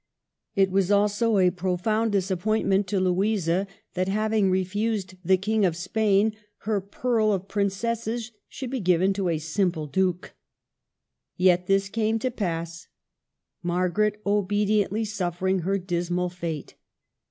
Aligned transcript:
It 0.55 0.71
was 0.71 0.89
also 0.89 1.37
a 1.37 1.51
profound 1.51 2.11
disappointment 2.11 2.87
to 2.87 2.99
Louisa 2.99 3.67
that, 3.93 4.07
having 4.07 4.49
refused 4.49 5.13
the 5.23 5.37
King 5.37 5.63
of 5.63 5.75
Spain, 5.75 6.35
her 6.61 6.81
pearl 6.81 7.31
of 7.31 7.47
princesses 7.47 8.31
should 8.49 8.71
be 8.71 8.79
given 8.79 9.13
to 9.13 9.29
a 9.29 9.37
simple 9.37 9.85
duke. 9.85 10.33
Yet 11.37 11.67
this 11.67 11.87
came 11.87 12.17
to 12.17 12.31
pass,— 12.31 12.87
Margaret 13.61 14.19
obe 14.25 14.49
diently 14.49 15.05
suffering 15.05 15.59
her 15.59 15.77
dismal 15.77 16.29
fate. 16.31 16.73